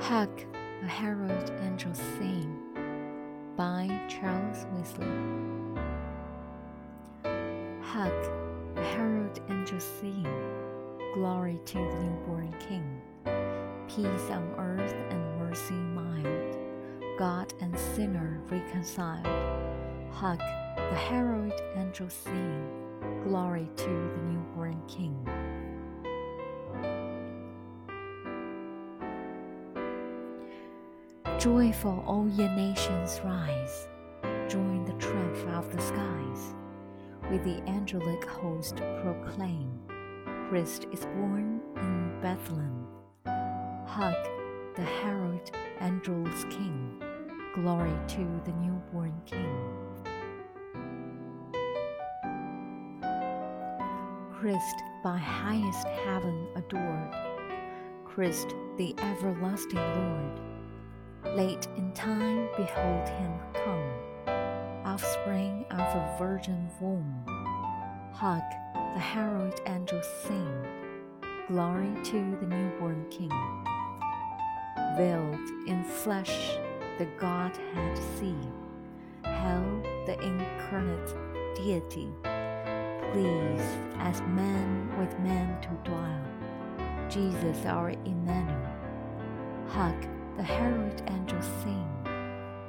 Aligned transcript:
Hark, 0.00 0.44
the 0.82 0.86
herald 0.86 1.50
angels 1.62 1.98
sing 2.18 2.56
by 3.56 3.88
Charles 4.08 4.66
Wesley. 4.72 5.06
Hark, 7.82 8.74
the 8.74 8.84
herald 8.84 9.40
angels 9.50 9.88
sing, 10.00 10.26
glory 11.14 11.58
to 11.64 11.74
the 11.74 12.04
newborn 12.04 12.54
King. 12.60 13.00
Peace 13.88 14.30
on 14.30 14.54
earth 14.58 14.94
and 15.10 15.38
mercy 15.38 15.74
mild, 15.74 16.56
God 17.18 17.52
and 17.60 17.76
sinner 17.76 18.40
reconciled. 18.48 19.26
Hark, 20.12 20.38
the 20.76 20.96
herald 20.96 21.54
angels 21.74 22.12
sing, 22.12 22.68
glory 23.24 23.68
to 23.76 23.84
the 23.84 24.22
newborn 24.22 24.80
King. 24.86 25.18
Joyful, 31.46 32.02
all 32.08 32.28
ye 32.28 32.48
nations, 32.48 33.20
rise, 33.22 33.86
join 34.48 34.84
the 34.84 34.94
triumph 34.94 35.46
of 35.50 35.70
the 35.70 35.80
skies. 35.80 36.56
With 37.30 37.44
the 37.44 37.62
angelic 37.70 38.24
host 38.24 38.78
proclaim, 39.00 39.70
Christ 40.48 40.88
is 40.92 41.06
born 41.06 41.60
in 41.76 42.20
Bethlehem. 42.20 42.88
Hark, 43.86 44.28
the 44.74 44.82
herald 44.82 45.52
angels 45.80 46.46
king, 46.50 47.00
glory 47.54 47.94
to 48.08 48.42
the 48.44 48.52
newborn 48.54 49.14
King. 49.24 49.56
Christ 54.32 54.82
by 55.04 55.16
highest 55.16 55.86
heaven 55.86 56.48
adored, 56.56 57.14
Christ 58.04 58.48
the 58.78 58.96
everlasting 58.98 59.78
Lord 59.78 60.40
Late 61.34 61.68
in 61.76 61.92
time, 61.92 62.48
behold 62.56 63.08
him 63.08 63.32
come, 63.52 63.90
offspring 64.84 65.64
of 65.70 65.80
a 65.80 66.16
virgin 66.18 66.68
womb. 66.80 67.24
Hark, 68.12 68.44
the 68.94 69.00
herald 69.00 69.60
angels 69.66 70.06
sing, 70.26 70.66
glory 71.48 71.92
to 72.04 72.36
the 72.40 72.46
newborn 72.46 73.04
King. 73.10 73.32
Veiled 74.96 75.66
in 75.66 75.84
flesh, 75.84 76.56
the 76.96 77.06
Godhead 77.18 77.98
see, 78.18 78.36
hail 79.22 79.82
the 80.06 80.18
incarnate 80.22 81.14
deity, 81.54 82.08
pleased 83.12 83.78
as 83.98 84.22
man 84.22 84.88
with 84.98 85.18
man 85.18 85.60
to 85.60 85.90
dwell. 85.90 86.22
Jesus 87.10 87.66
our 87.66 87.90
Emmanuel. 88.06 88.72
Hark, 89.68 90.06
the 90.36 90.42
herald 90.42 91.02
angels 91.08 91.48
sing, 91.62 91.88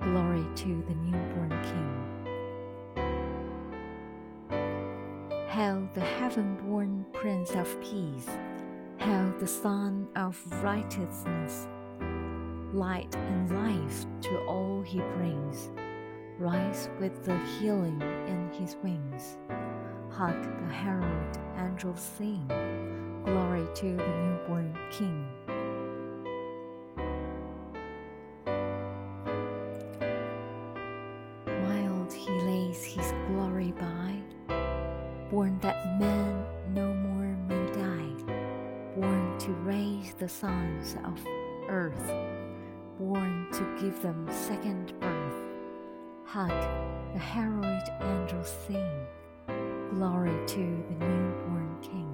Glory 0.00 0.46
to 0.54 0.82
the 0.88 0.94
newborn 0.94 1.50
King. 1.62 2.06
Hail 5.48 5.86
the 5.92 6.00
heaven 6.00 6.56
born 6.66 7.04
Prince 7.12 7.50
of 7.50 7.78
Peace, 7.82 8.28
hail 8.96 9.34
the 9.38 9.46
Son 9.46 10.08
of 10.16 10.42
Righteousness. 10.62 11.68
Light 12.72 13.14
and 13.14 13.50
life 13.66 14.06
to 14.22 14.38
all 14.46 14.80
he 14.80 15.00
brings, 15.16 15.68
rise 16.38 16.88
with 16.98 17.24
the 17.26 17.36
healing 17.58 18.00
in 18.26 18.50
his 18.58 18.76
wings. 18.82 19.36
Hark 20.10 20.42
the 20.42 20.72
herald 20.72 21.38
angels 21.58 22.00
sing, 22.16 22.46
Glory 23.26 23.66
to 23.74 23.96
the 23.96 24.08
newborn 24.08 24.74
King. 24.90 25.26
By, 33.72 34.22
born 35.30 35.58
that 35.60 35.98
man 35.98 36.44
no 36.74 36.92
more 36.94 37.36
may 37.48 37.66
die, 37.72 38.34
born 38.96 39.38
to 39.38 39.50
raise 39.64 40.14
the 40.14 40.28
sons 40.28 40.96
of 41.04 41.18
earth, 41.68 42.12
born 42.98 43.46
to 43.52 43.80
give 43.80 44.00
them 44.02 44.28
second 44.30 44.92
birth. 45.00 45.34
Hark, 46.24 47.12
the 47.12 47.18
herald 47.18 47.88
angels 48.02 48.54
sing, 48.66 49.06
glory 49.90 50.36
to 50.46 50.84
the 50.88 51.06
newborn 51.06 51.76
King. 51.82 52.09